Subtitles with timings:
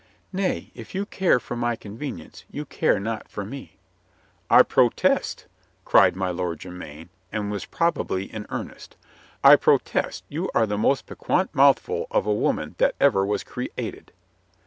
[0.33, 3.77] "Nay, if you care for my convenience, you care not for me."
[4.49, 5.45] "I protest!"
[5.85, 8.97] cried my Lord Jermyn, and was prob ably in earnest,
[9.43, 14.11] "I protest you are the most piquant mouthful of a woman that ever was created